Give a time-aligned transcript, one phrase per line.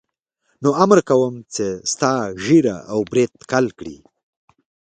[0.63, 2.13] نو امر کوم چې ستا
[2.43, 3.97] ږیره او برېت کل کړي.